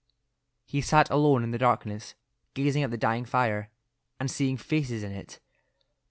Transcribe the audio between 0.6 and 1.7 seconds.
He sat alone in the